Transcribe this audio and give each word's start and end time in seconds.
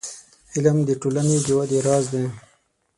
•علم، 0.55 0.77
د 0.85 0.89
ټولنې 1.01 1.37
د 1.45 1.47
ودې 1.57 1.79
راز 1.87 2.05
دی. 2.13 2.25